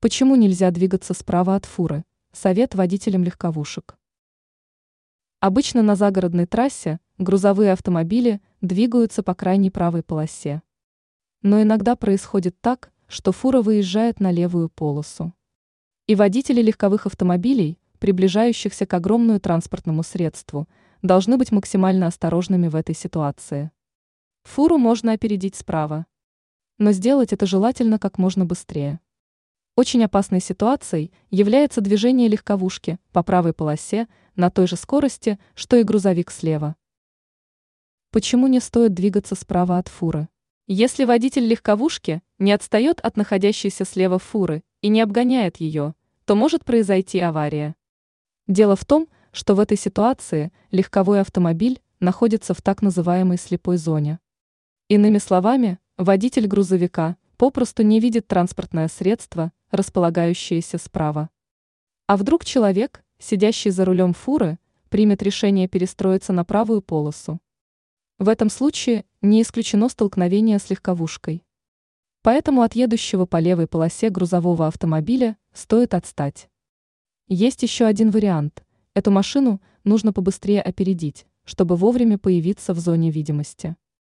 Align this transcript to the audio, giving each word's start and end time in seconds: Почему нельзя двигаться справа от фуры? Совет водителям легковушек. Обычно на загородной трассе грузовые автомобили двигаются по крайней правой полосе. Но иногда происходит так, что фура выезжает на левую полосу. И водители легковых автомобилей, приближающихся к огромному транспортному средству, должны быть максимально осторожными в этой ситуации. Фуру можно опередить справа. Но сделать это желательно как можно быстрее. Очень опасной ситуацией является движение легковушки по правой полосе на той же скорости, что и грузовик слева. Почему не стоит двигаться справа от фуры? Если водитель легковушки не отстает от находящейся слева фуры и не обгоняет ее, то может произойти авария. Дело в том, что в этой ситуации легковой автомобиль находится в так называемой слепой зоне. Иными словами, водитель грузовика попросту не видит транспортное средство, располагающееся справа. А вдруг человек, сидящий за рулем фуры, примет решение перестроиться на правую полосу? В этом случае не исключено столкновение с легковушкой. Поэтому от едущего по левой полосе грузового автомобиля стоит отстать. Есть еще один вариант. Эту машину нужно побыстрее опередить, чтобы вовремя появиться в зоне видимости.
Почему 0.00 0.36
нельзя 0.36 0.70
двигаться 0.70 1.12
справа 1.12 1.56
от 1.56 1.64
фуры? 1.64 2.04
Совет 2.32 2.76
водителям 2.76 3.24
легковушек. 3.24 3.98
Обычно 5.40 5.82
на 5.82 5.96
загородной 5.96 6.46
трассе 6.46 7.00
грузовые 7.18 7.72
автомобили 7.72 8.40
двигаются 8.60 9.24
по 9.24 9.34
крайней 9.34 9.72
правой 9.72 10.04
полосе. 10.04 10.62
Но 11.42 11.60
иногда 11.60 11.96
происходит 11.96 12.54
так, 12.60 12.92
что 13.08 13.32
фура 13.32 13.60
выезжает 13.60 14.20
на 14.20 14.30
левую 14.30 14.68
полосу. 14.68 15.34
И 16.06 16.14
водители 16.14 16.62
легковых 16.62 17.06
автомобилей, 17.06 17.80
приближающихся 17.98 18.86
к 18.86 18.94
огромному 18.94 19.40
транспортному 19.40 20.04
средству, 20.04 20.68
должны 21.02 21.38
быть 21.38 21.50
максимально 21.50 22.06
осторожными 22.06 22.68
в 22.68 22.76
этой 22.76 22.94
ситуации. 22.94 23.72
Фуру 24.44 24.78
можно 24.78 25.10
опередить 25.10 25.56
справа. 25.56 26.06
Но 26.78 26.92
сделать 26.92 27.32
это 27.32 27.46
желательно 27.46 27.98
как 27.98 28.16
можно 28.16 28.44
быстрее. 28.44 29.00
Очень 29.78 30.02
опасной 30.02 30.40
ситуацией 30.40 31.12
является 31.30 31.80
движение 31.80 32.26
легковушки 32.26 32.98
по 33.12 33.22
правой 33.22 33.52
полосе 33.52 34.08
на 34.34 34.50
той 34.50 34.66
же 34.66 34.74
скорости, 34.74 35.38
что 35.54 35.76
и 35.76 35.84
грузовик 35.84 36.32
слева. 36.32 36.74
Почему 38.10 38.48
не 38.48 38.58
стоит 38.58 38.92
двигаться 38.92 39.36
справа 39.36 39.78
от 39.78 39.86
фуры? 39.86 40.28
Если 40.66 41.04
водитель 41.04 41.46
легковушки 41.46 42.22
не 42.40 42.50
отстает 42.50 42.98
от 42.98 43.16
находящейся 43.16 43.84
слева 43.84 44.18
фуры 44.18 44.64
и 44.80 44.88
не 44.88 45.00
обгоняет 45.00 45.58
ее, 45.58 45.94
то 46.24 46.34
может 46.34 46.64
произойти 46.64 47.20
авария. 47.20 47.76
Дело 48.48 48.74
в 48.74 48.84
том, 48.84 49.06
что 49.30 49.54
в 49.54 49.60
этой 49.60 49.76
ситуации 49.76 50.50
легковой 50.72 51.20
автомобиль 51.20 51.80
находится 52.00 52.52
в 52.52 52.62
так 52.62 52.82
называемой 52.82 53.38
слепой 53.38 53.76
зоне. 53.76 54.18
Иными 54.88 55.18
словами, 55.18 55.78
водитель 55.96 56.48
грузовика 56.48 57.16
попросту 57.38 57.84
не 57.84 58.00
видит 58.00 58.26
транспортное 58.26 58.88
средство, 58.88 59.52
располагающееся 59.70 60.76
справа. 60.76 61.30
А 62.06 62.16
вдруг 62.16 62.44
человек, 62.44 63.04
сидящий 63.18 63.70
за 63.70 63.84
рулем 63.84 64.12
фуры, 64.12 64.58
примет 64.88 65.22
решение 65.22 65.68
перестроиться 65.68 66.32
на 66.32 66.44
правую 66.44 66.82
полосу? 66.82 67.40
В 68.18 68.28
этом 68.28 68.50
случае 68.50 69.04
не 69.22 69.40
исключено 69.40 69.88
столкновение 69.88 70.58
с 70.58 70.68
легковушкой. 70.68 71.44
Поэтому 72.22 72.62
от 72.62 72.74
едущего 72.74 73.24
по 73.24 73.38
левой 73.38 73.68
полосе 73.68 74.10
грузового 74.10 74.66
автомобиля 74.66 75.36
стоит 75.52 75.94
отстать. 75.94 76.50
Есть 77.28 77.62
еще 77.62 77.84
один 77.84 78.10
вариант. 78.10 78.64
Эту 78.94 79.12
машину 79.12 79.62
нужно 79.84 80.12
побыстрее 80.12 80.60
опередить, 80.60 81.26
чтобы 81.44 81.76
вовремя 81.76 82.18
появиться 82.18 82.74
в 82.74 82.80
зоне 82.80 83.12
видимости. 83.12 83.76